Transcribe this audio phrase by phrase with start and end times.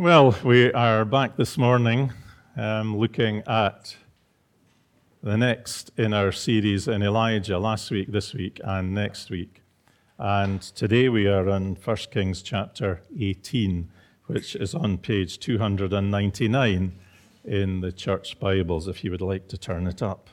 [0.00, 2.14] Well, we are back this morning
[2.56, 3.94] um, looking at
[5.22, 9.60] the next in our series in Elijah, last week, this week, and next week.
[10.18, 13.90] And today we are in 1 Kings chapter 18,
[14.24, 16.92] which is on page 299
[17.44, 20.30] in the church Bibles, if you would like to turn it up.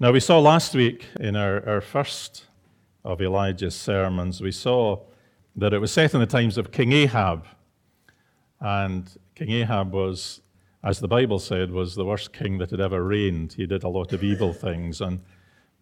[0.00, 2.46] Now, we saw last week in our, our first
[3.04, 4.98] of Elijah's sermons, we saw
[5.56, 7.46] that it was set in the times of King Ahab.
[8.60, 10.40] And King Ahab was,
[10.82, 13.54] as the Bible said, was the worst king that had ever reigned.
[13.54, 15.00] He did a lot of evil things.
[15.00, 15.20] And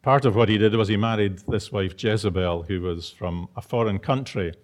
[0.03, 3.63] part of what he did was he married this wife Jezebel, who was from a
[3.63, 4.55] foreign country.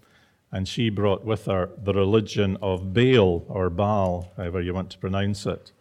[0.53, 4.99] And she brought with her the religion of Baal or Baal, however you want to
[4.99, 5.73] pronounce it.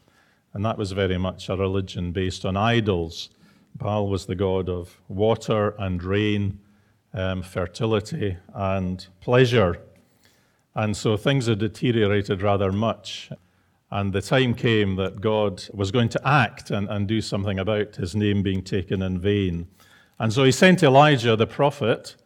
[0.53, 3.29] And that was very much a religion based on idols.
[3.75, 6.59] Baal was the god of water and rain
[7.15, 9.79] um, fertility, and pleasure.
[10.75, 13.31] And so things had deteriorated rather much.
[13.89, 17.95] And the time came that God was going to act and, and do something about
[17.95, 19.67] his name being taken in vain.
[20.19, 22.17] And so he sent Elijah the prophet.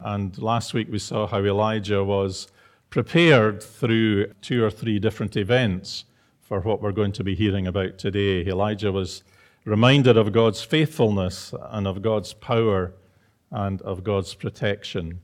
[0.00, 2.48] And last week we saw how Elijah was
[2.90, 6.04] prepared through two or three different events
[6.40, 8.44] for what we're going to be hearing about today.
[8.46, 9.22] Elijah was
[9.64, 12.92] reminded of God's faithfulness and of God's power
[13.54, 15.20] and of God's protection.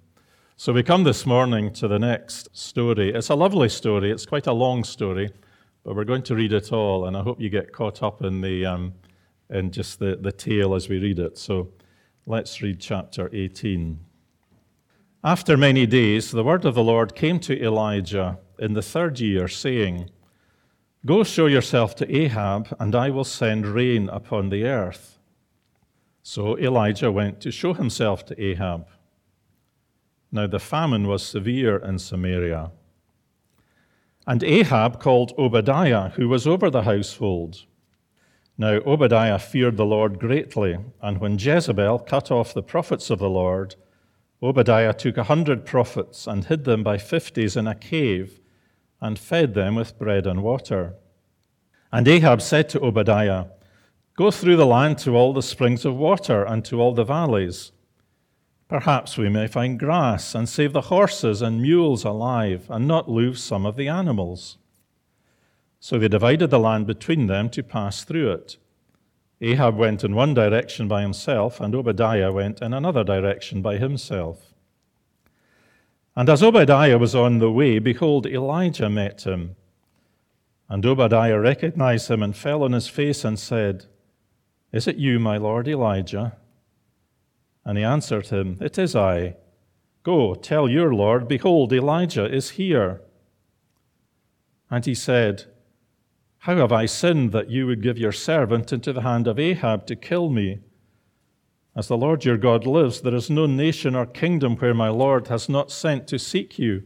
[0.56, 3.12] So we come this morning to the next story.
[3.12, 4.10] It's a lovely story.
[4.10, 5.30] It's quite a long story,
[5.84, 8.40] but we're going to read it all, and I hope you get caught up in
[8.40, 8.94] the um,
[9.50, 11.36] in just the, the tale as we read it.
[11.36, 11.72] So
[12.24, 13.98] let's read chapter 18.
[15.24, 19.48] After many days, the word of the Lord came to Elijah in the third year,
[19.48, 20.08] saying,
[21.04, 25.19] Go show yourself to Ahab, and I will send rain upon the earth.
[26.22, 28.86] So Elijah went to show himself to Ahab.
[30.32, 32.70] Now the famine was severe in Samaria.
[34.26, 37.64] And Ahab called Obadiah, who was over the household.
[38.56, 43.30] Now Obadiah feared the Lord greatly, and when Jezebel cut off the prophets of the
[43.30, 43.74] Lord,
[44.42, 48.40] Obadiah took a hundred prophets and hid them by fifties in a cave
[49.00, 50.94] and fed them with bread and water.
[51.90, 53.46] And Ahab said to Obadiah,
[54.16, 57.72] Go through the land to all the springs of water and to all the valleys.
[58.68, 63.42] Perhaps we may find grass and save the horses and mules alive and not lose
[63.42, 64.58] some of the animals.
[65.80, 68.58] So they divided the land between them to pass through it.
[69.40, 74.52] Ahab went in one direction by himself, and Obadiah went in another direction by himself.
[76.14, 79.56] And as Obadiah was on the way, behold, Elijah met him.
[80.68, 83.86] And Obadiah recognized him and fell on his face and said,
[84.72, 86.36] is it you, my lord Elijah?
[87.64, 89.36] And he answered him, It is I.
[90.02, 93.02] Go, tell your lord, behold, Elijah is here.
[94.70, 95.44] And he said,
[96.38, 99.86] How have I sinned that you would give your servant into the hand of Ahab
[99.86, 100.60] to kill me?
[101.76, 105.28] As the Lord your God lives, there is no nation or kingdom where my Lord
[105.28, 106.84] has not sent to seek you.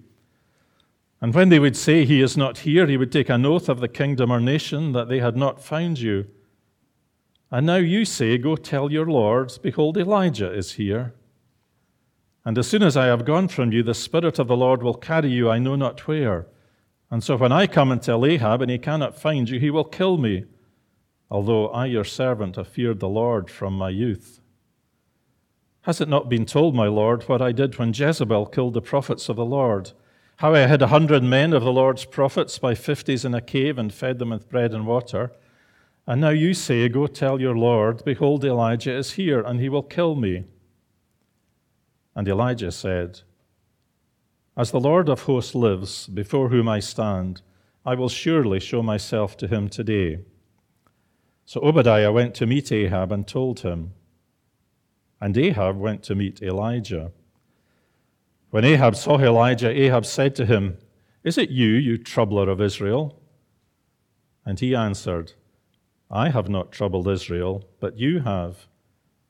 [1.21, 3.81] And when they would say he is not here, he would take an oath of
[3.81, 6.27] the kingdom or nation that they had not found you.
[7.55, 11.15] And now you say, Go tell your lords, behold, Elijah is here.
[12.45, 14.95] And as soon as I have gone from you, the Spirit of the Lord will
[14.95, 16.49] carry you I know not where.
[17.13, 19.85] And so when I come and tell Ahab, and he cannot find you, he will
[19.85, 20.47] kill me,
[21.31, 24.41] although I, your servant, have feared the Lord from my youth.
[25.83, 29.29] Has it not been told, my Lord, what I did when Jezebel killed the prophets
[29.29, 29.93] of the Lord?
[30.39, 33.79] How I hid a hundred men of the Lord's prophets by fifties in a cave
[33.79, 35.31] and fed them with bread and water?
[36.07, 39.83] And now you say, Go tell your Lord, behold, Elijah is here, and he will
[39.83, 40.45] kill me.
[42.15, 43.21] And Elijah said,
[44.57, 47.43] As the Lord of hosts lives, before whom I stand,
[47.87, 50.21] I will surely show myself to him today.
[51.47, 53.93] So Obadiah went to meet Ahab and told him.
[55.21, 57.13] And Ahab went to meet Elijah.
[58.51, 60.79] When Ahab saw Elijah, Ahab said to him,
[61.23, 63.21] Is it you, you troubler of Israel?
[64.47, 65.33] And he answered,
[66.15, 68.69] I have not troubled Israel, but you have,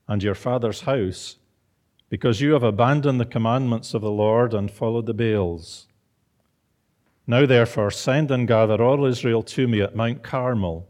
[0.06, 1.36] and your father's house,
[2.10, 5.88] because you have abandoned the commandments of the Lord and followed the Baals.
[7.26, 10.86] Now, therefore, send and gather all Israel to me at Mount Carmel,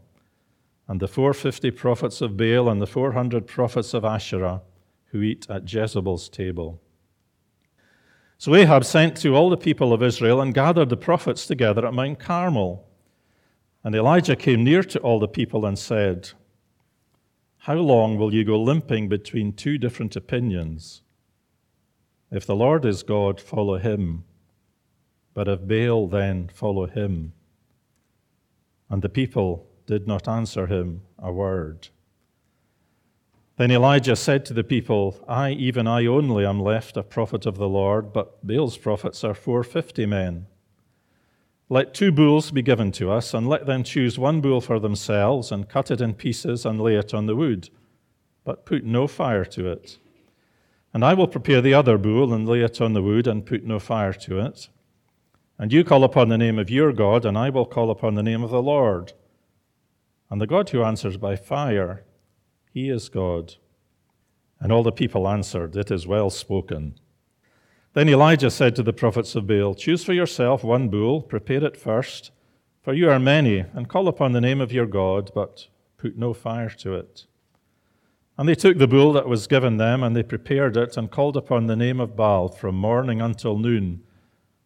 [0.85, 4.61] and the 450 prophets of Baal and the 400 prophets of Asherah
[5.05, 6.81] who eat at Jezebel's table.
[8.37, 11.93] So Ahab sent to all the people of Israel and gathered the prophets together at
[11.93, 12.85] Mount Carmel.
[13.85, 16.31] And Elijah came near to all the people and said,
[17.59, 21.03] How long will you go limping between two different opinions?
[22.31, 24.23] If the Lord is God, follow him.
[25.35, 27.33] but if Baal, then follow him.
[28.89, 31.89] And the people did not answer him a word.
[33.57, 37.57] Then Elijah said to the people, I, even I only, am left a prophet of
[37.57, 40.47] the Lord, but Baal's prophets are four fifty men.
[41.67, 45.51] Let two bulls be given to us, and let them choose one bull for themselves,
[45.51, 47.69] and cut it in pieces, and lay it on the wood,
[48.43, 49.97] but put no fire to it.
[50.93, 53.63] And I will prepare the other bull, and lay it on the wood, and put
[53.63, 54.69] no fire to it.
[55.57, 58.23] And you call upon the name of your God, and I will call upon the
[58.23, 59.13] name of the Lord.
[60.29, 62.03] And the God who answers by fire,
[62.71, 63.55] he is God.
[64.59, 66.99] And all the people answered, It is well spoken.
[67.95, 71.77] Then Elijah said to the prophets of Baal, Choose for yourself one bull, prepare it
[71.77, 72.31] first,
[72.81, 76.33] for you are many, and call upon the name of your God, but put no
[76.33, 77.25] fire to it.
[78.37, 81.37] And they took the bull that was given them, and they prepared it, and called
[81.37, 84.03] upon the name of Baal from morning until noon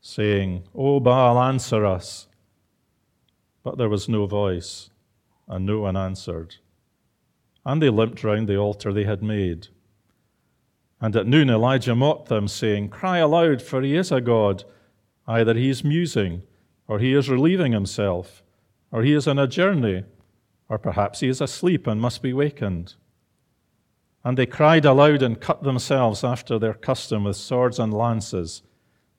[0.02, 2.28] saying, O Baal, answer us.
[3.62, 4.90] But there was no voice,
[5.48, 6.56] and no one answered.
[7.64, 9.68] And they limped round the altar they had made.
[11.02, 14.66] And at noon Elijah mocked them, saying, Cry aloud, for he is a God.
[15.28, 16.44] Either he is musing,
[16.88, 18.44] or he is relieving himself,
[18.92, 20.04] or he is on a journey,
[20.68, 22.96] or perhaps he is asleep and must be wakened.
[24.24, 28.64] And they cried aloud and cut themselves after their custom with swords and lances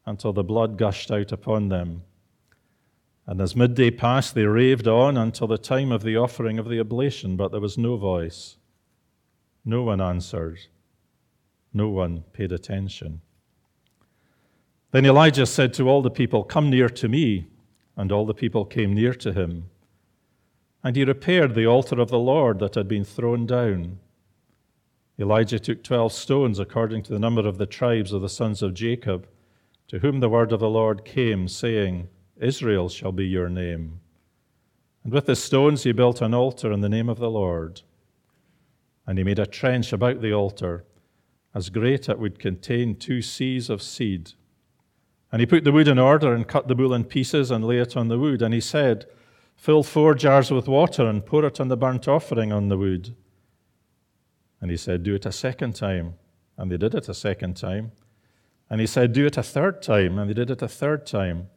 [0.05, 2.03] until the blood gushed out upon them.
[3.27, 6.81] And as midday passed, they raved on until the time of the offering of the
[6.81, 8.57] oblation, but there was no voice.
[9.65, 10.59] No one answered.
[11.73, 13.21] No one paid attention.
[14.91, 17.49] Then Elijah said to all the people, Come near to me.
[17.97, 19.69] And all the people came near to him.
[20.83, 23.99] And he repaired the altar of the Lord that had been thrown down.
[25.19, 28.73] Elijah took twelve stones according to the number of the tribes of the sons of
[28.73, 29.29] Jacob
[29.91, 32.09] to whom the word of the Lord came, saying,
[32.41, 33.99] Israel shall be your name.
[35.03, 37.83] And with the stones he built an altar in the name of the Lord.
[39.05, 40.85] And he made a trench about the altar,
[41.55, 44.33] as great it would contain two seas of seed.
[45.33, 47.79] And he put the wood in order and cut the bull in pieces and lay
[47.79, 48.43] it on the wood.
[48.43, 49.07] And he said,
[49.57, 53.15] Fill four jars with water and pour it on the burnt offering on the wood.
[54.61, 56.15] And he said, Do it a second time.
[56.57, 57.93] And they did it a second time.
[58.69, 60.19] And he said, Do it a third time.
[60.19, 61.49] And they did it a third time.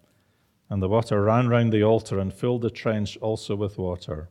[0.70, 4.30] And the water ran round the altar and filled the trench also with water.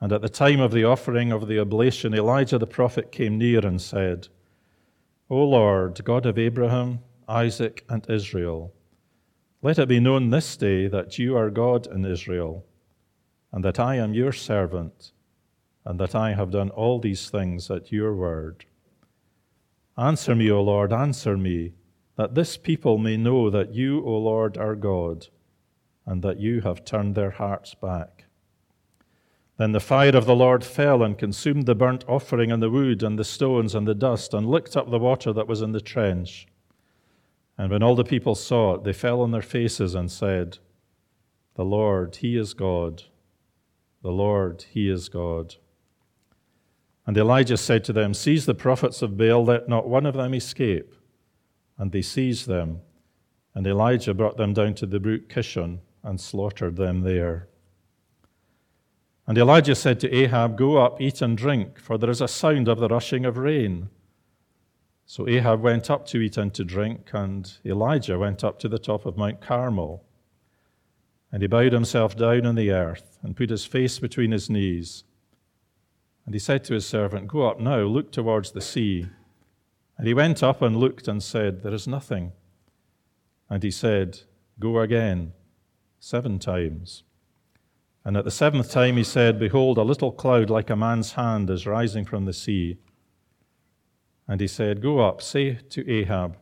[0.00, 3.66] And at the time of the offering of the oblation, Elijah the prophet came near
[3.66, 4.28] and said,
[5.28, 8.72] O Lord, God of Abraham, Isaac, and Israel,
[9.60, 12.64] let it be known this day that you are God in Israel,
[13.52, 15.12] and that I am your servant,
[15.84, 18.66] and that I have done all these things at your word.
[19.96, 21.72] Answer me, O Lord, answer me,
[22.16, 25.26] that this people may know that you, O Lord, are God,
[26.06, 28.26] and that you have turned their hearts back.
[29.58, 33.02] Then the fire of the Lord fell and consumed the burnt offering and the wood
[33.02, 35.80] and the stones and the dust, and licked up the water that was in the
[35.80, 36.46] trench.
[37.58, 40.58] And when all the people saw it, they fell on their faces and said,
[41.56, 43.02] The Lord, He is God.
[44.02, 45.56] The Lord, He is God.
[47.04, 50.34] And Elijah said to them, Seize the prophets of Baal, let not one of them
[50.34, 50.94] escape.
[51.76, 52.82] And they seized them.
[53.56, 57.48] And Elijah brought them down to the brook Kishon and slaughtered them there.
[59.28, 62.66] And Elijah said to Ahab, Go up, eat and drink, for there is a sound
[62.66, 63.90] of the rushing of rain.
[65.04, 68.78] So Ahab went up to eat and to drink, and Elijah went up to the
[68.78, 70.02] top of Mount Carmel.
[71.30, 75.04] And he bowed himself down on the earth and put his face between his knees.
[76.24, 79.08] And he said to his servant, Go up now, look towards the sea.
[79.98, 82.32] And he went up and looked and said, There is nothing.
[83.50, 84.20] And he said,
[84.58, 85.34] Go again,
[86.00, 87.02] seven times.
[88.08, 91.50] And at the seventh time he said, Behold, a little cloud like a man's hand
[91.50, 92.78] is rising from the sea.
[94.26, 96.38] And he said, Go up, say to Ahab,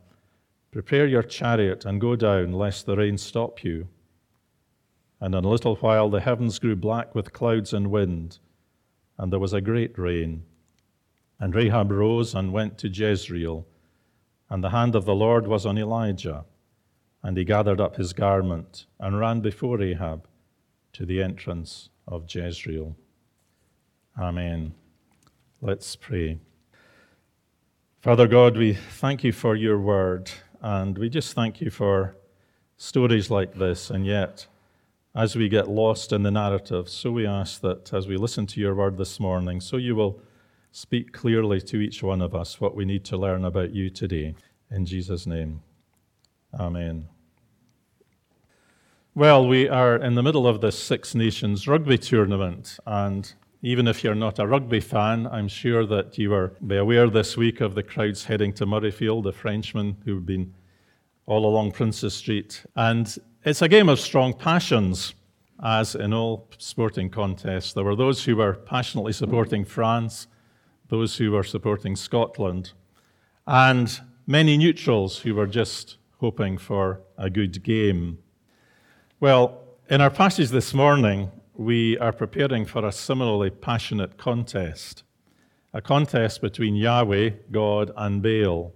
[0.70, 3.88] Prepare your chariot and go down, lest the rain stop you.
[5.20, 8.38] And in a little while the heavens grew black with clouds and wind
[9.18, 10.44] and there was a great rain.
[11.40, 13.66] And Ahab rose and went to Jezreel,
[14.48, 16.44] and the hand of the Lord was on Elijah.
[17.24, 20.28] And he gathered up his garment and ran before Ahab
[20.96, 22.96] to the entrance of Jezreel.
[24.18, 24.72] Amen.
[25.60, 26.38] Let's pray.
[28.00, 30.30] Father God, we thank you for your word,
[30.62, 32.16] and we just thank you for
[32.78, 34.46] stories like this, and yet
[35.14, 36.88] as we get lost in the narrative.
[36.88, 40.22] So we ask that as we listen to your word this morning, so you will
[40.72, 44.34] speak clearly to each one of us what we need to learn about you today.
[44.70, 45.60] In Jesus' name,
[46.58, 47.08] amen.
[49.16, 53.32] Well, we are in the middle of the Six Nations rugby tournament, and
[53.62, 57.62] even if you're not a rugby fan, I'm sure that you be aware this week
[57.62, 60.52] of the crowds heading to Murrayfield, the Frenchmen who've been
[61.24, 62.62] all along Princes Street.
[62.74, 65.14] And it's a game of strong passions,
[65.64, 67.72] as in all sporting contests.
[67.72, 70.26] There were those who were passionately supporting France,
[70.90, 72.74] those who were supporting Scotland,
[73.46, 78.18] and many neutrals who were just hoping for a good game.
[79.18, 85.04] Well, in our passage this morning, we are preparing for a similarly passionate contest
[85.72, 88.74] a contest between Yahweh, God, and Baal,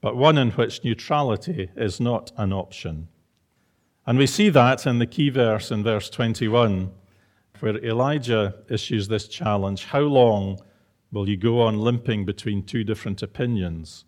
[0.00, 3.08] but one in which neutrality is not an option.
[4.06, 6.90] And we see that in the key verse in verse 21,
[7.60, 10.58] where Elijah issues this challenge How long
[11.12, 14.06] will you go on limping between two different opinions?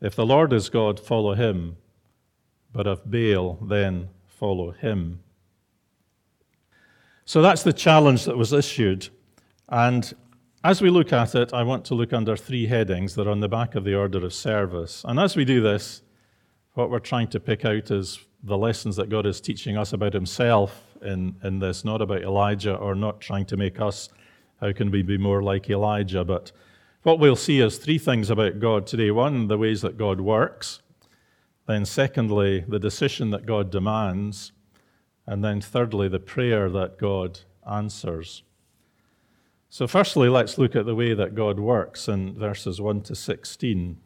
[0.00, 1.76] If the Lord is God, follow him,
[2.72, 5.20] but if Baal, then follow him.
[7.24, 9.08] So that's the challenge that was issued.
[9.68, 10.12] And
[10.62, 13.40] as we look at it, I want to look under three headings that are on
[13.40, 15.04] the back of the order of service.
[15.06, 16.02] And as we do this,
[16.74, 20.12] what we're trying to pick out is the lessons that God is teaching us about
[20.12, 24.08] Himself in, in this, not about Elijah or not trying to make us,
[24.60, 26.24] how can we be more like Elijah?
[26.24, 26.52] But
[27.02, 29.10] what we'll see is three things about God today.
[29.10, 30.80] One, the ways that God works.
[31.66, 34.52] Then, secondly, the decision that God demands.
[35.26, 38.42] And then, thirdly, the prayer that God answers.
[39.70, 43.96] So, firstly, let's look at the way that God works in verses 1 to 16.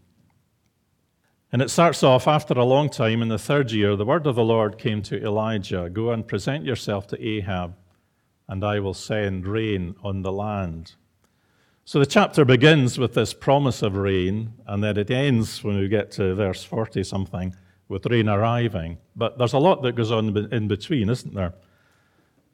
[1.51, 4.37] And it starts off after a long time, in the third year, the word of
[4.37, 7.75] the Lord came to Elijah Go and present yourself to Ahab,
[8.47, 10.95] and I will send rain on the land.
[11.89, 15.89] So the chapter begins with this promise of rain, and then it ends when we
[15.89, 17.57] get to verse 40 something
[17.89, 18.99] with rain arriving.
[19.17, 21.55] But there's a lot that goes on in between, isn't there?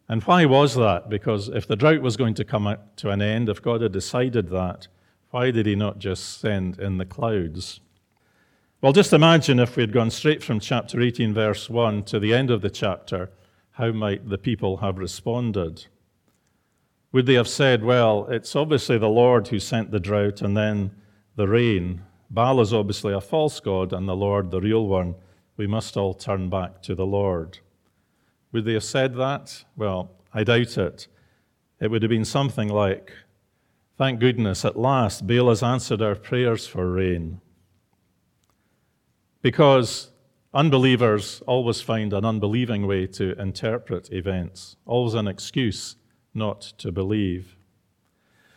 [0.08, 1.10] And why was that?
[1.10, 4.50] Because if the drought was going to come to an end, if God had decided
[4.50, 4.86] that,
[5.30, 7.80] why did He not just send in the clouds?
[8.82, 12.32] Well, just imagine if we had gone straight from chapter 18, verse 1 to the
[12.32, 13.32] end of the chapter,
[13.72, 15.86] how might the people have responded?
[17.14, 20.90] Would they have said, well, it's obviously the Lord who sent the drought and then
[21.36, 22.02] the rain?
[22.28, 25.14] Baal is obviously a false god and the Lord the real one.
[25.56, 27.60] We must all turn back to the Lord.
[28.50, 29.64] Would they have said that?
[29.76, 31.06] Well, I doubt it.
[31.78, 33.12] It would have been something like,
[33.96, 37.40] Thank goodness, at last, Baal has answered our prayers for rain.
[39.40, 40.10] Because
[40.52, 45.94] unbelievers always find an unbelieving way to interpret events, always an excuse
[46.34, 47.56] not to believe.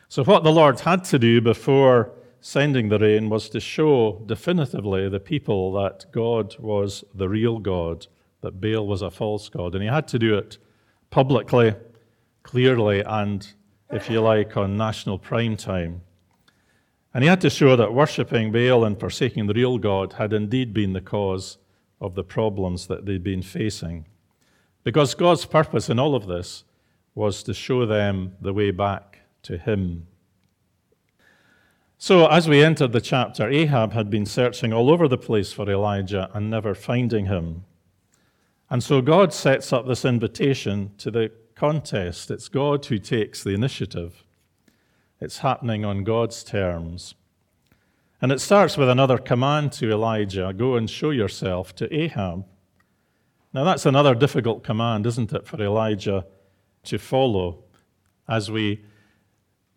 [0.09, 5.09] So, what the Lord had to do before sending the rain was to show definitively
[5.09, 8.07] the people that God was the real God,
[8.41, 9.75] that Baal was a false God.
[9.75, 10.57] And he had to do it
[11.09, 11.75] publicly,
[12.43, 13.53] clearly, and,
[13.91, 16.01] if you like, on national prime time.
[17.13, 20.73] And he had to show that worshipping Baal and forsaking the real God had indeed
[20.73, 21.57] been the cause
[21.99, 24.05] of the problems that they'd been facing.
[24.83, 26.63] Because God's purpose in all of this
[27.17, 30.05] was to show them the way back to him.
[31.97, 35.67] So, as we entered the chapter, Ahab had been searching all over the place for
[35.67, 37.65] Elijah and never finding him.
[38.69, 42.29] And so, God sets up this invitation to the contest.
[42.29, 44.23] It's God who takes the initiative,
[45.19, 47.15] it's happening on God's terms.
[48.21, 52.45] And it starts with another command to Elijah go and show yourself to Ahab.
[53.53, 56.25] Now, that's another difficult command, isn't it, for Elijah
[56.87, 57.63] to follow
[58.27, 58.83] as we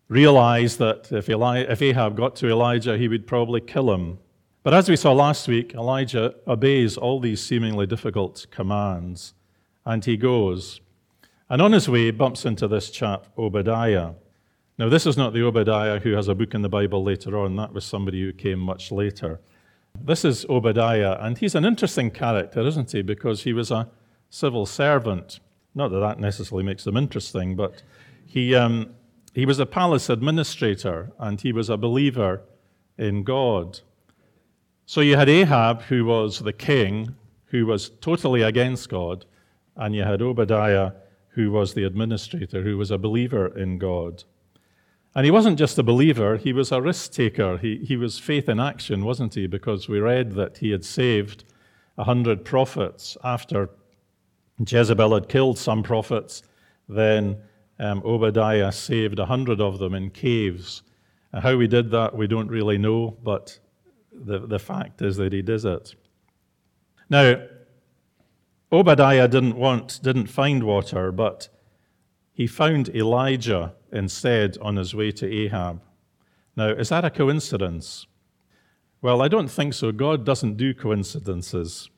[0.08, 4.18] realize that if, Eli- if Ahab got to Elijah, he would probably kill him.
[4.62, 9.34] But as we saw last week, Elijah obeys all these seemingly difficult commands,
[9.86, 10.80] and he goes.
[11.48, 14.12] And on his way, bumps into this chap, Obadiah.
[14.76, 17.56] Now, this is not the Obadiah who has a book in the Bible later on,
[17.56, 19.40] that was somebody who came much later.
[19.98, 23.02] This is Obadiah, and he's an interesting character, isn't he?
[23.02, 23.88] Because he was a
[24.28, 25.40] civil servant.
[25.74, 27.82] Not that that necessarily makes them interesting, but
[28.26, 28.94] he, um,
[29.34, 32.42] he was a palace administrator and he was a believer
[32.98, 33.80] in God.
[34.86, 37.14] So you had Ahab, who was the king,
[37.46, 39.24] who was totally against God,
[39.76, 40.92] and you had Obadiah,
[41.30, 44.24] who was the administrator, who was a believer in God.
[45.14, 47.58] And he wasn't just a believer, he was a risk taker.
[47.58, 49.46] He, he was faith in action, wasn't he?
[49.46, 51.44] Because we read that he had saved
[51.98, 53.70] a hundred prophets after
[54.68, 56.42] Jezebel had killed some prophets,
[56.88, 57.38] then
[57.78, 60.82] um, Obadiah saved a hundred of them in caves.
[61.32, 63.58] And how he did that, we don't really know, but
[64.12, 65.94] the, the fact is that he did it.
[67.08, 67.42] Now,
[68.72, 71.48] Obadiah didn't want, didn't find water, but
[72.32, 75.82] he found Elijah instead on his way to Ahab.
[76.56, 78.06] Now, is that a coincidence?
[79.02, 79.92] Well, I don't think so.
[79.92, 81.90] God doesn't do coincidences.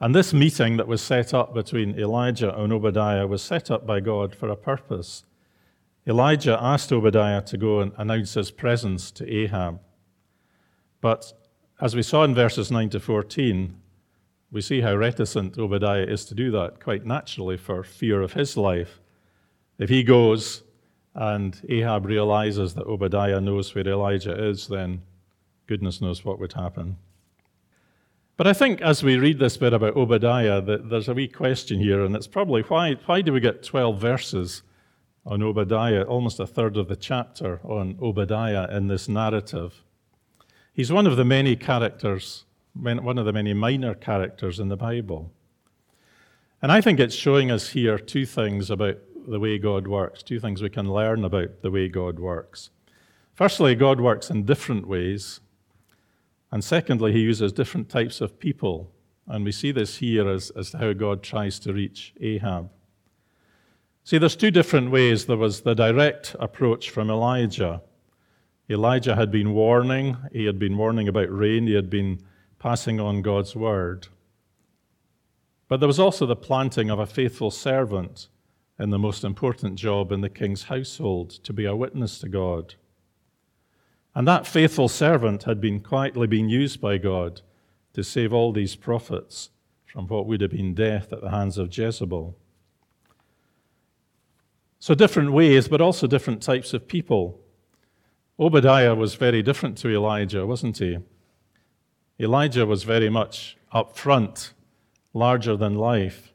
[0.00, 4.00] And this meeting that was set up between Elijah and Obadiah was set up by
[4.00, 5.24] God for a purpose.
[6.06, 9.80] Elijah asked Obadiah to go and announce his presence to Ahab.
[11.00, 11.32] But
[11.80, 13.74] as we saw in verses 9 to 14,
[14.52, 18.56] we see how reticent Obadiah is to do that, quite naturally, for fear of his
[18.56, 19.00] life.
[19.78, 20.62] If he goes
[21.14, 25.02] and Ahab realizes that Obadiah knows where Elijah is, then
[25.66, 26.98] goodness knows what would happen.
[28.36, 31.80] But I think as we read this bit about Obadiah, that there's a wee question
[31.80, 34.62] here, and it's probably why, why do we get 12 verses
[35.24, 39.82] on Obadiah, almost a third of the chapter on Obadiah in this narrative?
[40.72, 45.32] He's one of the many characters, one of the many minor characters in the Bible.
[46.60, 50.40] And I think it's showing us here two things about the way God works, two
[50.40, 52.68] things we can learn about the way God works.
[53.32, 55.40] Firstly, God works in different ways.
[56.52, 58.92] And secondly, he uses different types of people.
[59.26, 62.70] And we see this here as, as how God tries to reach Ahab.
[64.04, 65.26] See, there's two different ways.
[65.26, 67.82] There was the direct approach from Elijah.
[68.70, 72.20] Elijah had been warning, he had been warning about rain, he had been
[72.58, 74.08] passing on God's word.
[75.68, 78.28] But there was also the planting of a faithful servant
[78.78, 82.74] in the most important job in the king's household to be a witness to God.
[84.16, 87.42] And that faithful servant had been quietly being used by God
[87.92, 89.50] to save all these prophets
[89.84, 92.34] from what would have been death at the hands of Jezebel.
[94.78, 97.38] So, different ways, but also different types of people.
[98.40, 100.96] Obadiah was very different to Elijah, wasn't he?
[102.18, 104.54] Elijah was very much up front,
[105.12, 106.32] larger than life.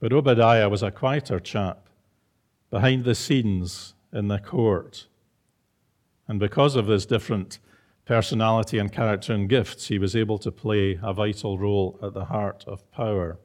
[0.00, 1.90] But Obadiah was a quieter chap,
[2.70, 5.06] behind the scenes in the court.
[6.32, 7.58] And because of his different
[8.06, 12.24] personality and character and gifts, he was able to play a vital role at the
[12.24, 13.38] heart of power.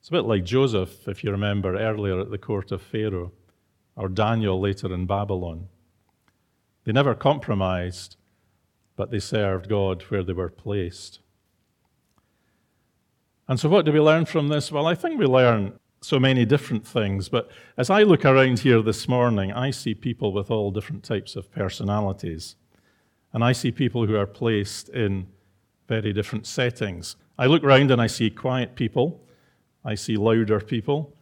[0.00, 3.32] It's a bit like Joseph, if you remember earlier at the court of Pharaoh,
[3.94, 5.68] or Daniel later in Babylon.
[6.84, 8.16] They never compromised,
[8.96, 11.20] but they served God where they were placed.
[13.48, 14.72] And so, what do we learn from this?
[14.72, 18.80] Well, I think we learn so many different things, but as I look around here
[18.80, 22.54] this morning, I see people with all different types of personalities.
[23.32, 25.26] And I see people who are placed in
[25.88, 27.16] very different settings.
[27.36, 29.20] I look around and I see quiet people,
[29.84, 31.12] I see louder people,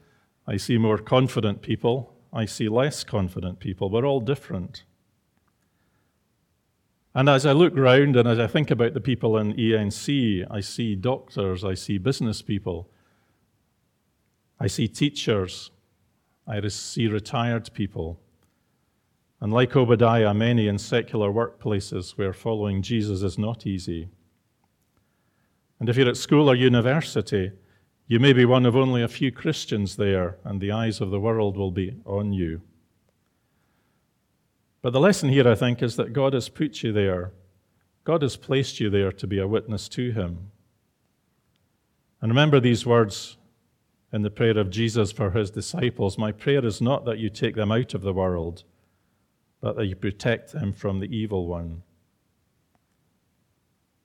[0.47, 3.89] I see more confident people, I see less confident people.
[3.89, 4.85] We're all different.
[7.15, 10.61] And as I look around and as I think about the people in ENC, I
[10.61, 12.91] see doctors, I see business people,
[14.59, 15.71] I see teachers,
[16.47, 18.21] I see retired people.
[19.41, 24.09] And like Obadiah, many in secular workplaces where following Jesus is not easy.
[25.81, 27.53] And if you're at school or university,
[28.07, 31.21] you may be one of only a few Christians there, and the eyes of the
[31.21, 32.61] world will be on you.
[34.83, 37.33] But the lesson here, I think, is that God has put you there.
[38.05, 40.51] God has placed you there to be a witness to Him.
[42.21, 43.39] And remember these words
[44.15, 47.57] in the prayer of Jesus for His disciples My prayer is not that you take
[47.57, 48.63] them out of the world,
[49.61, 51.83] but that you protect them from the evil one.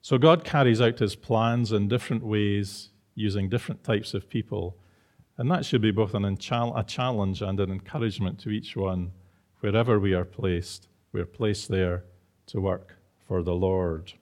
[0.02, 4.76] So God carries out His plans in different ways, using different types of people.
[5.38, 9.12] And that should be both an, a challenge and an encouragement to each one
[9.60, 12.02] wherever we are placed, we're placed there
[12.46, 12.96] to work
[13.28, 14.14] for the Lord.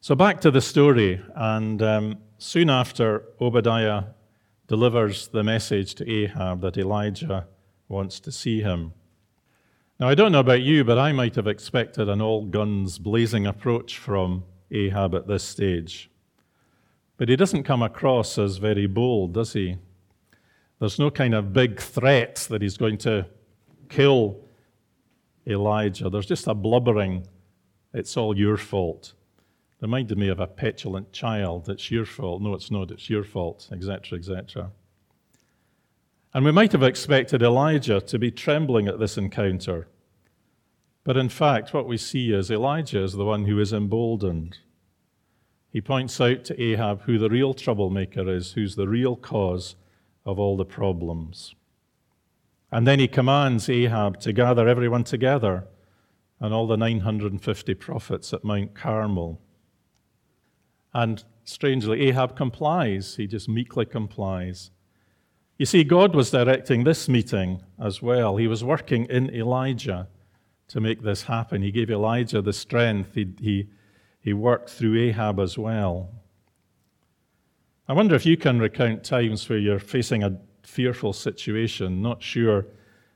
[0.00, 4.04] So back to the story, and um, soon after, Obadiah
[4.70, 7.44] delivers the message to Ahab that Elijah
[7.88, 8.92] wants to see him.
[9.98, 13.48] Now, I don't know about you, but I might have expected an all guns blazing
[13.48, 16.08] approach from Ahab at this stage.
[17.16, 19.76] But he doesn't come across as very bold, does he?
[20.78, 23.26] There's no kind of big threat that he's going to
[23.88, 24.36] kill
[25.48, 26.08] Elijah.
[26.08, 27.26] There's just a blubbering,
[27.92, 29.14] it's all your fault.
[29.80, 31.68] Reminded me of a petulant child.
[31.68, 32.42] It's your fault.
[32.42, 32.90] No, it's not.
[32.90, 34.70] It's your fault, etc., etc.
[36.34, 39.88] And we might have expected Elijah to be trembling at this encounter.
[41.02, 44.58] But in fact, what we see is Elijah is the one who is emboldened.
[45.72, 49.76] He points out to Ahab who the real troublemaker is, who's the real cause
[50.26, 51.54] of all the problems.
[52.70, 55.64] And then he commands Ahab to gather everyone together
[56.38, 59.40] and all the 950 prophets at Mount Carmel.
[60.92, 63.16] And strangely, Ahab complies.
[63.16, 64.70] He just meekly complies.
[65.58, 68.36] You see, God was directing this meeting as well.
[68.36, 70.08] He was working in Elijah
[70.68, 71.62] to make this happen.
[71.62, 73.14] He gave Elijah the strength.
[73.14, 73.68] He, he,
[74.20, 76.10] he worked through Ahab as well.
[77.88, 82.66] I wonder if you can recount times where you're facing a fearful situation, not sure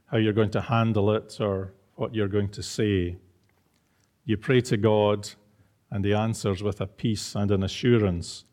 [0.06, 3.16] how you're going to handle it or what you're going to say.
[4.24, 5.30] You pray to God,
[5.94, 8.44] and He answers with a peace and an assurance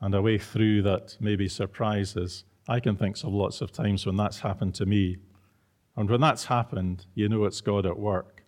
[0.00, 2.44] and a way through that maybe surprises.
[2.66, 5.18] I can think of lots of times when that's happened to me.
[5.94, 8.46] And when that's happened, you know it's God at work,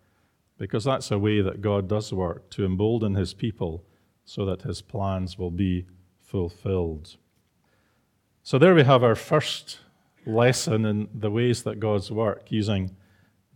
[0.57, 3.85] because that's a way that God does work to embolden His people
[4.25, 5.85] so that His plans will be
[6.19, 7.19] fulfilled.
[8.43, 9.81] So there we have our first
[10.25, 12.97] lesson in the ways that God's work, using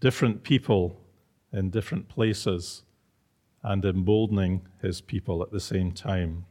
[0.00, 1.00] different people
[1.50, 2.82] in different places
[3.66, 6.46] and emboldening his people at the same time.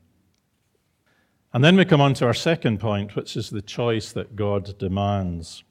[1.54, 4.78] And then we come on to our second point, which is the choice that God
[4.78, 5.64] demands.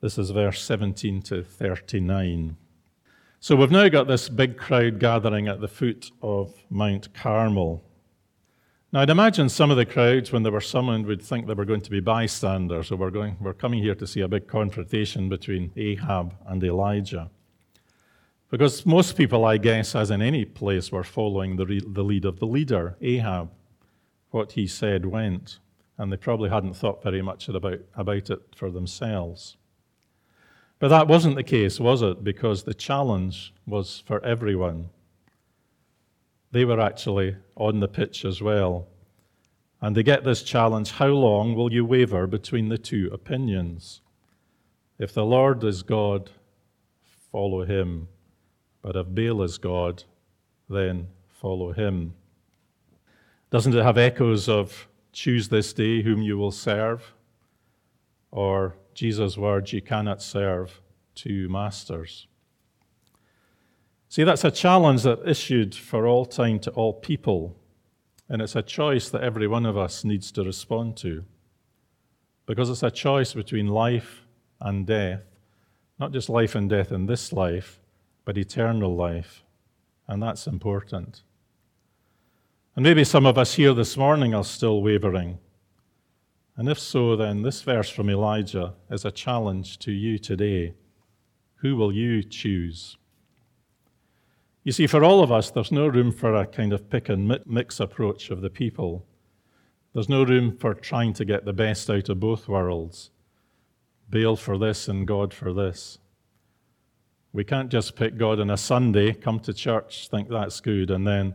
[0.00, 2.56] This is verse 17 to 39.
[3.38, 7.84] So we've now got this big crowd gathering at the foot of Mount Carmel.
[8.92, 11.66] Now, I'd imagine some of the crowds, when they were summoned, would think they were
[11.66, 15.28] going to be bystanders, or we're, going, we're coming here to see a big confrontation
[15.28, 17.30] between Ahab and Elijah.
[18.56, 22.24] Because most people, I guess, as in any place, were following the, re- the lead
[22.24, 23.50] of the leader, Ahab.
[24.30, 25.58] What he said went,
[25.98, 29.58] and they probably hadn't thought very much about, about it for themselves.
[30.78, 32.24] But that wasn't the case, was it?
[32.24, 34.88] Because the challenge was for everyone.
[36.50, 38.88] They were actually on the pitch as well.
[39.82, 44.00] And they get this challenge how long will you waver between the two opinions?
[44.98, 46.30] If the Lord is God,
[47.30, 48.08] follow him.
[48.86, 50.04] But if Baal is God,
[50.70, 52.14] then follow him.
[53.50, 57.12] Doesn't it have echoes of choose this day whom you will serve?
[58.30, 60.80] Or Jesus' words, you cannot serve
[61.16, 62.28] two masters.
[64.08, 67.56] See, that's a challenge that issued for all time to all people,
[68.28, 71.24] and it's a choice that every one of us needs to respond to.
[72.46, 74.22] Because it's a choice between life
[74.60, 75.22] and death,
[75.98, 77.80] not just life and death in this life,
[78.26, 79.42] but eternal life.
[80.06, 81.22] And that's important.
[82.74, 85.38] And maybe some of us here this morning are still wavering.
[86.56, 90.74] And if so, then this verse from Elijah is a challenge to you today.
[91.56, 92.98] Who will you choose?
[94.64, 97.40] You see, for all of us, there's no room for a kind of pick and
[97.46, 99.06] mix approach of the people.
[99.94, 103.10] There's no room for trying to get the best out of both worlds
[104.08, 105.98] Baal for this and God for this.
[107.32, 111.06] We can't just pick God on a Sunday, come to church, think that's good, and
[111.06, 111.34] then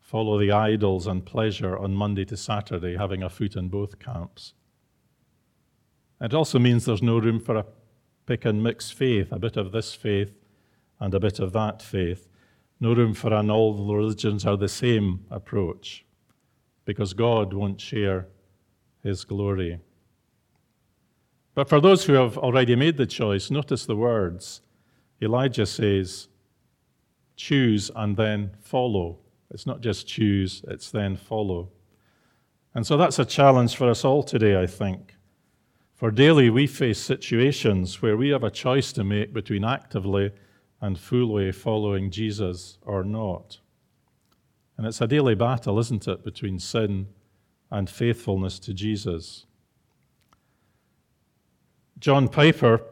[0.00, 4.54] follow the idols and pleasure on Monday to Saturday, having a foot in both camps.
[6.20, 7.66] It also means there's no room for a
[8.26, 10.32] pick and mix faith, a bit of this faith
[11.00, 12.28] and a bit of that faith
[12.80, 16.04] no room for an all the religions are the same approach
[16.84, 18.28] because God won't share
[19.02, 19.80] his glory.
[21.54, 24.60] But for those who have already made the choice, notice the words.
[25.22, 26.28] Elijah says,
[27.36, 29.18] choose and then follow.
[29.50, 31.70] It's not just choose, it's then follow.
[32.74, 35.14] And so that's a challenge for us all today, I think.
[35.94, 40.32] For daily, we face situations where we have a choice to make between actively
[40.80, 43.60] and fully following Jesus or not.
[44.76, 47.06] And it's a daily battle, isn't it, between sin
[47.70, 49.46] and faithfulness to Jesus.
[52.00, 52.82] John Piper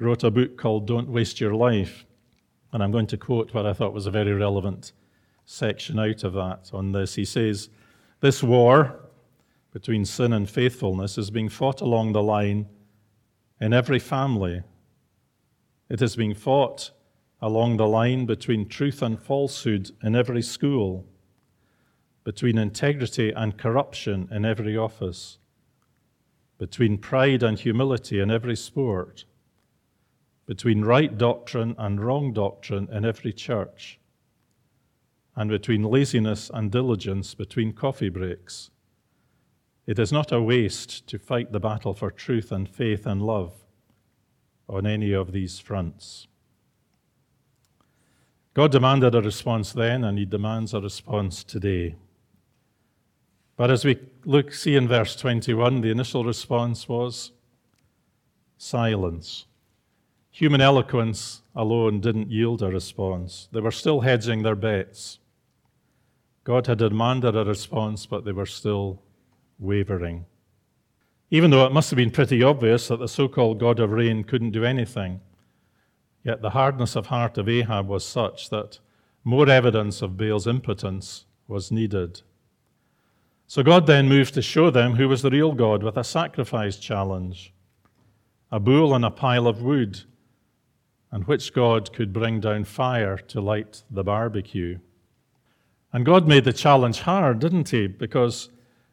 [0.00, 2.06] wrote a book called Don't Waste Your Life,
[2.72, 4.92] and I'm going to quote what I thought was a very relevant
[5.44, 7.14] section out of that on this.
[7.14, 7.70] He says,
[8.20, 9.00] This war
[9.72, 12.66] between sin and faithfulness is being fought along the line
[13.60, 14.62] in every family.
[15.88, 16.90] It is being fought
[17.40, 21.06] along the line between truth and falsehood in every school,
[22.24, 25.38] between integrity and corruption in every office,
[26.58, 29.24] between pride and humility in every sport,
[30.48, 34.00] between right doctrine and wrong doctrine in every church,
[35.36, 38.70] and between laziness and diligence between coffee breaks.
[39.86, 43.52] It is not a waste to fight the battle for truth and faith and love
[44.70, 46.26] on any of these fronts.
[48.54, 51.96] God demanded a response then, and He demands a response today.
[53.54, 57.32] But as we look, see in verse 21, the initial response was
[58.56, 59.44] silence.
[60.38, 63.48] Human eloquence alone didn't yield a response.
[63.50, 65.18] They were still hedging their bets.
[66.44, 69.02] God had demanded a response, but they were still
[69.58, 70.26] wavering.
[71.32, 74.22] Even though it must have been pretty obvious that the so called God of rain
[74.22, 75.20] couldn't do anything,
[76.22, 78.78] yet the hardness of heart of Ahab was such that
[79.24, 82.22] more evidence of Baal's impotence was needed.
[83.48, 86.76] So God then moved to show them who was the real God with a sacrifice
[86.76, 87.52] challenge
[88.52, 90.04] a bull and a pile of wood,
[91.10, 94.78] and which God could bring down fire to light the barbecue.
[95.92, 97.86] And God made the challenge hard, didn't He?
[97.86, 98.50] Because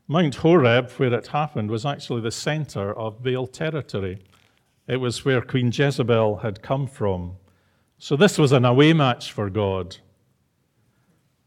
[0.08, 4.19] Mount Horeb, where it happened, was actually the center of Baal territory.
[4.88, 7.38] It was where Queen Jezebel had come from.
[7.97, 9.97] So this was an away match for God.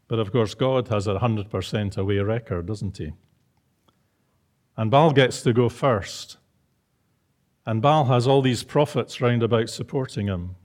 [0.07, 3.13] But of course, God has a 100% away record, doesn't he?
[4.75, 6.37] And Baal gets to go first.
[7.65, 10.55] And Baal has all these prophets round about supporting him.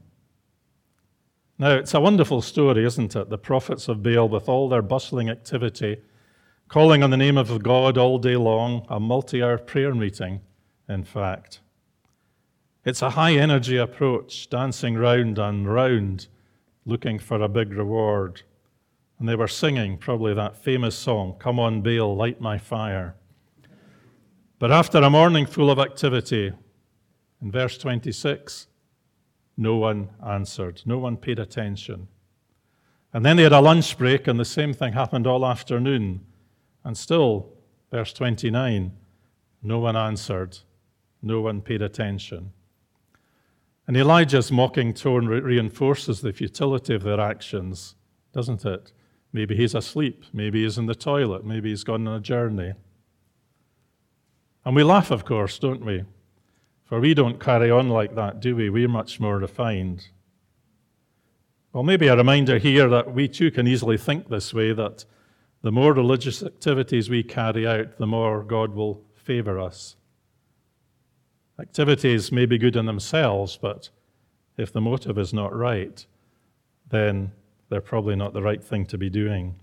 [1.59, 3.30] Now, it's a wonderful story, isn't it?
[3.30, 5.98] The prophets of Baal, with all their bustling activity,
[6.68, 10.40] calling on the name of God all day long, a multi hour prayer meeting,
[10.88, 11.61] in fact.
[12.85, 16.26] It's a high energy approach, dancing round and round,
[16.85, 18.42] looking for a big reward.
[19.18, 23.14] And they were singing probably that famous song, Come on, Baal, light my fire.
[24.59, 26.52] But after a morning full of activity,
[27.44, 28.68] in verse 26,
[29.59, 32.09] no one answered, no one paid attention.
[33.12, 36.24] And then they had a lunch break, and the same thing happened all afternoon.
[36.85, 37.52] And still,
[37.90, 38.92] verse 29,
[39.62, 40.59] no one answered,
[41.20, 42.50] no one paid attention.
[43.87, 47.94] And Elijah's mocking tone reinforces the futility of their actions,
[48.33, 48.90] doesn't it?
[49.35, 50.24] Maybe he's asleep.
[50.33, 51.44] Maybe he's in the toilet.
[51.44, 52.72] Maybe he's gone on a journey.
[54.64, 56.04] And we laugh, of course, don't we?
[56.94, 58.70] For we don't carry on like that, do we?
[58.70, 60.11] We're much more refined.
[61.72, 65.04] Well, maybe a reminder here that we too can easily think this way that
[65.62, 69.96] the more religious activities we carry out, the more God will favor us.
[71.59, 73.88] Activities may be good in themselves, but
[74.57, 76.07] if the motive is not right,
[76.90, 77.33] then
[77.70, 79.57] they're probably not the right thing to be doing.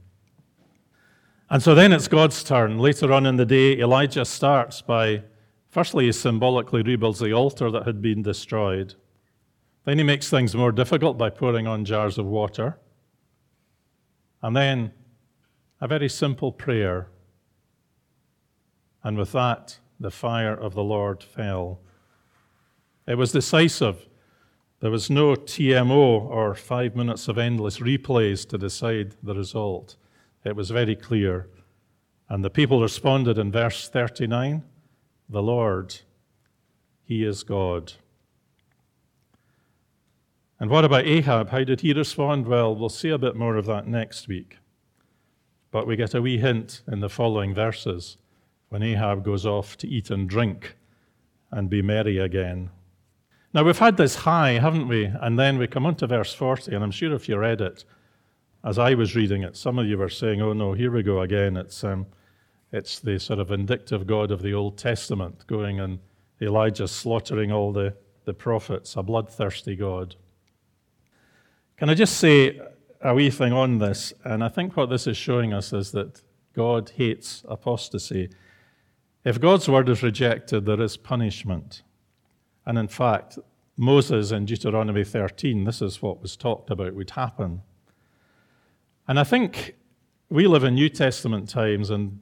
[1.50, 2.78] And so then it's God's turn.
[2.78, 5.24] Later on in the day, Elijah starts by,
[5.71, 8.93] firstly, he symbolically rebuilds the altar that had been destroyed.
[9.86, 12.77] Then he makes things more difficult by pouring on jars of water.
[14.43, 14.91] And then
[15.79, 17.07] a very simple prayer.
[19.03, 21.79] And with that, the fire of the Lord fell.
[23.07, 24.07] It was decisive.
[24.79, 29.95] There was no TMO or five minutes of endless replays to decide the result.
[30.43, 31.49] It was very clear.
[32.29, 34.63] And the people responded in verse 39
[35.32, 36.02] The Lord,
[37.06, 37.94] He is God.
[40.60, 41.52] And what about Ahab?
[41.52, 42.46] How did he respond?
[42.48, 44.58] Well, we'll see a bit more of that next week.
[45.72, 48.17] But we get a wee hint in the following verses
[48.67, 50.76] when Ahab goes off to eat and drink
[51.50, 52.70] and be merry again.
[53.54, 55.06] Now, we've had this high, haven't we?
[55.06, 57.86] And then we come on to verse 40, and I'm sure if you read it,
[58.65, 61.22] as I was reading it, some of you were saying, oh no, here we go
[61.22, 61.56] again.
[61.56, 62.06] It's, um,
[62.71, 65.99] it's the sort of vindictive God of the Old Testament going and
[66.41, 70.15] Elijah slaughtering all the, the prophets, a bloodthirsty God.
[71.77, 72.60] Can I just say
[73.01, 74.13] a wee thing on this?
[74.23, 76.21] And I think what this is showing us is that
[76.53, 78.29] God hates apostasy.
[79.23, 81.84] If God's word is rejected, there is punishment.
[82.65, 83.38] And in fact,
[83.77, 87.62] Moses in Deuteronomy 13, this is what was talked about would happen.
[89.07, 89.75] And I think
[90.29, 92.19] we live in New Testament times, and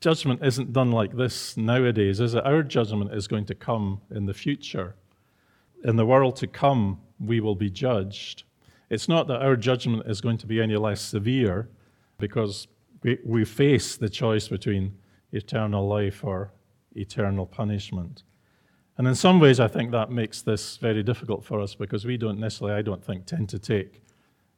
[0.00, 2.44] judgment isn't done like this nowadays, is it?
[2.44, 4.96] Our judgment is going to come in the future.
[5.84, 8.44] In the world to come, we will be judged.
[8.90, 11.68] It's not that our judgment is going to be any less severe
[12.18, 12.68] because
[13.02, 14.96] we, we face the choice between
[15.32, 16.52] eternal life or
[16.94, 18.22] eternal punishment.
[18.98, 22.16] And in some ways, I think that makes this very difficult for us because we
[22.16, 24.02] don't necessarily, I don't think, tend to take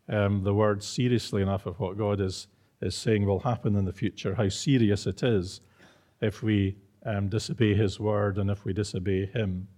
[0.09, 2.47] um, the word seriously enough of what God is,
[2.81, 5.61] is saying will happen in the future, how serious it is
[6.21, 9.69] if we um, disobey His word and if we disobey Him.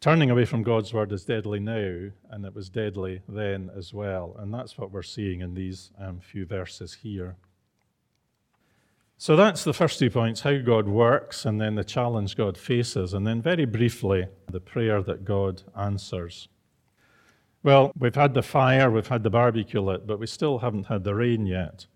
[0.00, 4.34] Turning away from God's word is deadly now, and it was deadly then as well.
[4.38, 7.36] And that's what we're seeing in these um, few verses here.
[9.18, 13.12] So that's the first two points how God works, and then the challenge God faces,
[13.12, 16.48] and then very briefly, the prayer that God answers.
[17.62, 21.04] Well, we've had the fire, we've had the barbecue lit, but we still haven't had
[21.04, 21.86] the rain yet.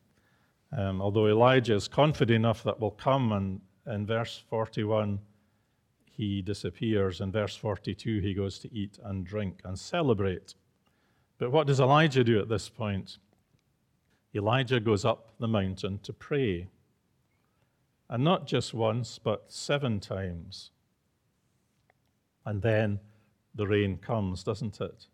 [0.77, 5.20] Um, although Elijah is confident enough that will come, and in verse 41,
[6.05, 7.22] he disappears.
[7.22, 10.55] In verse 42, he goes to eat and drink and celebrate.
[11.38, 13.16] But what does Elijah do at this point?
[14.35, 16.68] Elijah goes up the mountain to pray.
[18.11, 20.72] And not just once, but seven times.
[22.44, 23.00] And then
[23.55, 25.07] the rain comes, doesn't it?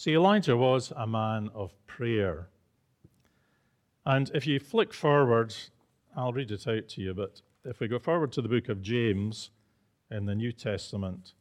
[0.00, 2.48] See, Elijah was a man of prayer.
[4.06, 5.54] And if you flick forward,
[6.16, 8.80] I'll read it out to you, but if we go forward to the book of
[8.80, 9.50] James
[10.10, 11.34] in the New Testament,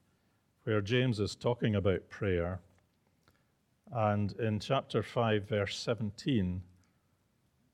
[0.66, 2.60] where James is talking about prayer,
[3.94, 6.62] and in chapter 5, verse 17,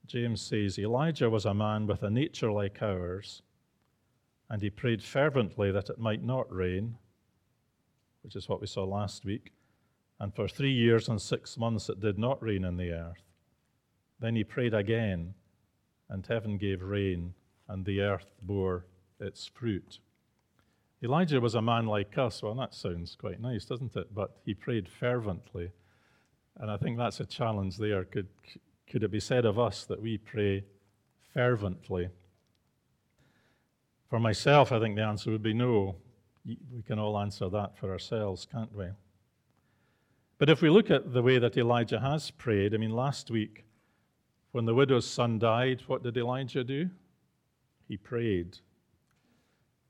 [0.05, 3.41] James says, Elijah was a man with a nature like ours,
[4.51, 6.95] and he prayed fervently that it might not rain,
[8.21, 9.54] which is what we saw last week.
[10.19, 13.23] And for three years and six months it did not rain in the earth.
[14.19, 15.33] Then he prayed again,
[16.09, 17.33] and heaven gave rain,
[17.67, 18.85] and the earth bore
[19.19, 19.99] its fruit.
[21.03, 22.41] Elijah was a man like us.
[22.41, 24.13] Well, that sounds quite nice, doesn't it?
[24.13, 25.71] But he prayed fervently.
[26.57, 28.05] And I think that's a challenge there.
[28.05, 28.27] Could,
[28.89, 30.63] could it be said of us that we pray
[31.33, 32.07] fervently?
[34.09, 35.97] For myself, I think the answer would be no.
[36.45, 38.85] We can all answer that for ourselves, can't we?
[40.37, 43.65] But if we look at the way that Elijah has prayed, I mean, last week,
[44.51, 46.89] when the widow's son died, what did Elijah do?
[47.87, 48.57] He prayed.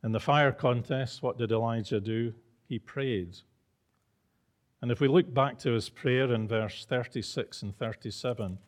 [0.04, 2.34] In the fire contest, what did Elijah do?
[2.68, 3.38] He prayed.
[4.82, 8.60] And if we look back to his prayer in verse 36 and 37,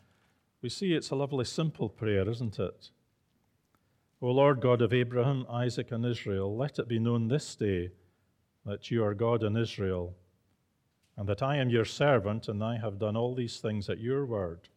[0.64, 2.90] we see it's a lovely, simple prayer, isn't it?
[4.20, 7.92] O Lord God of Abraham, Isaac, and Israel, let it be known this day
[8.66, 10.16] that you are God in Israel,
[11.18, 14.26] and that I am your servant, and I have done all these things at your
[14.26, 14.70] word.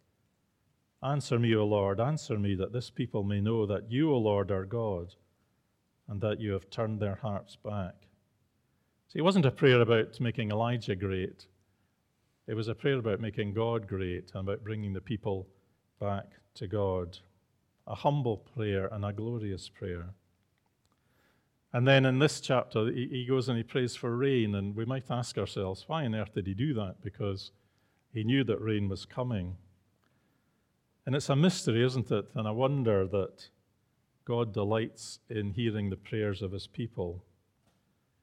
[1.02, 4.50] Answer me, O Lord, answer me, that this people may know that you, O Lord,
[4.50, 5.14] are God,
[6.08, 7.94] and that you have turned their hearts back.
[9.08, 11.46] See, it wasn't a prayer about making Elijah great.
[12.46, 15.46] It was a prayer about making God great and about bringing the people
[16.00, 17.18] back to God
[17.86, 20.14] a humble prayer and a glorious prayer.
[21.72, 25.10] And then in this chapter, he goes and he prays for rain, and we might
[25.10, 26.96] ask ourselves, why on earth did he do that?
[27.02, 27.52] Because
[28.12, 29.56] he knew that rain was coming.
[31.06, 32.26] And it's a mystery, isn't it?
[32.34, 33.48] And a wonder that
[34.24, 37.24] God delights in hearing the prayers of his people.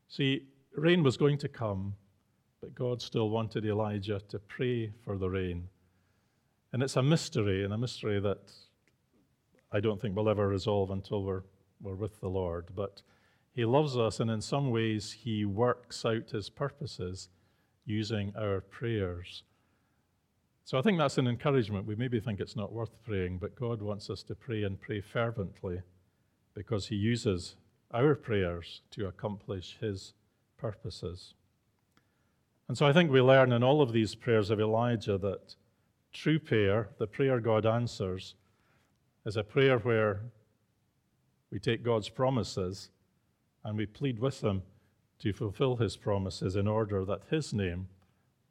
[0.10, 1.96] See, rain was going to come,
[2.62, 5.70] but God still wanted Elijah to pray for the rain.
[6.74, 8.52] And it's a mystery, and a mystery that
[9.72, 11.44] I don't think we'll ever resolve until we're,
[11.82, 12.68] we're with the Lord.
[12.76, 13.02] But
[13.58, 17.30] He loves us, and in some ways, He works out His purposes
[17.88, 19.41] using our prayers.
[20.63, 21.88] So I think that's an encouragement.
[21.88, 25.02] We maybe think it's not worth praying, but God wants us to pray and pray
[25.02, 25.82] fervently
[26.54, 27.56] because He uses
[27.91, 30.13] our prayers to accomplish His
[30.60, 31.34] purposes.
[32.67, 35.56] And so I think we learn in all of these prayers of Elijah that
[36.13, 38.36] true prayer, the prayer God answers,
[39.26, 40.22] is a prayer where
[41.50, 42.91] we take God's promises
[43.63, 44.63] and we plead with Him
[45.20, 47.88] to fulfill His promises in order that His name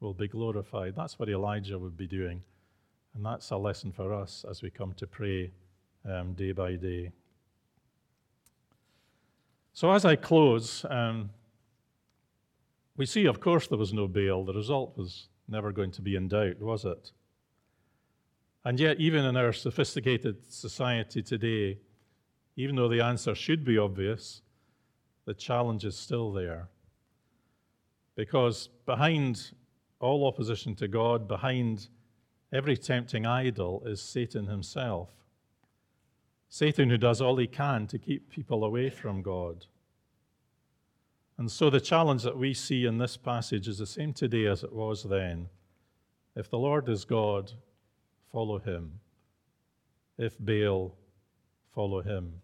[0.01, 0.95] will be glorified.
[0.95, 2.42] That's what Elijah would be doing.
[3.14, 5.51] And that's a lesson for us as we come to pray
[6.05, 7.12] um, day by day.
[9.73, 11.31] So, as I close, um,
[12.97, 14.45] we see, of course, there was no Baal.
[14.45, 17.12] The result was never going to be in doubt, was it?
[18.64, 21.79] And yet, even in our sophisticated society today,
[22.57, 24.42] even though the answer should be obvious,
[25.27, 26.69] the challenge is still there.
[28.15, 29.53] Because behind
[30.01, 31.89] all opposition to God, behind
[32.53, 35.11] every tempting idol, is Satan himself.
[36.49, 39.67] Satan, who does all he can to keep people away from God.
[41.39, 44.62] And so the challenge that we see in this passage is the same today as
[44.62, 45.49] it was then.
[46.35, 47.53] If the Lord is God,
[48.33, 49.01] follow him.
[50.17, 50.95] If Baal,
[51.75, 52.41] follow him.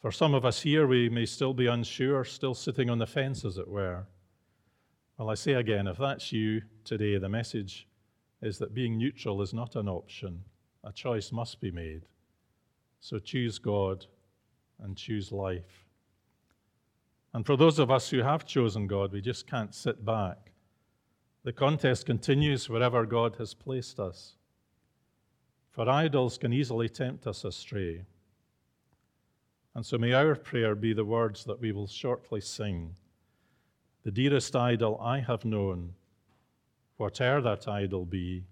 [0.00, 3.44] For some of us here, we may still be unsure, still sitting on the fence,
[3.44, 4.06] as it were.
[5.16, 7.88] Well, I say again, if that's you today, the message
[8.40, 10.44] is that being neutral is not an option.
[10.84, 12.02] A choice must be made.
[13.00, 14.06] So choose God
[14.80, 15.86] and choose life.
[17.34, 20.48] And for those of us who have chosen God, we just can't sit back
[21.48, 24.34] the contest continues wherever God has placed us.
[25.70, 28.04] For idols can easily tempt us astray.
[29.78, 32.96] And so may our prayer be the words that we will shortly sing.
[34.02, 35.94] The dearest idol I have known,
[36.96, 38.42] whate'er that idol be,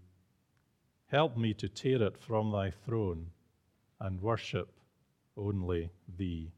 [1.09, 3.27] help me to tear it from thy throne
[3.99, 4.69] and worship
[5.37, 6.53] only thee.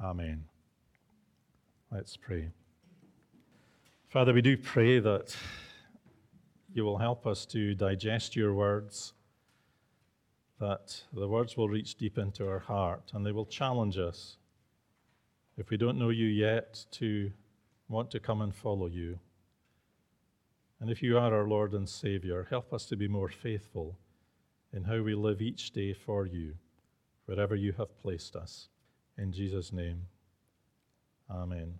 [0.00, 0.44] Amen.
[1.90, 2.50] Let's pray.
[4.06, 5.34] Father, we do pray that
[6.72, 9.14] you will help us to digest your words,
[10.60, 14.36] that the words will reach deep into our heart and they will challenge us,
[15.56, 17.32] if we don't know you yet, to
[17.88, 19.18] want to come and follow you.
[20.78, 23.98] And if you are our Lord and Savior, help us to be more faithful
[24.72, 26.54] in how we live each day for you,
[27.26, 28.68] wherever you have placed us.
[29.18, 30.06] In Jesus' name,
[31.30, 31.74] amen.